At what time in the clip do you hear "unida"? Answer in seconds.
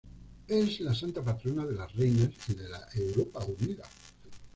3.45-3.83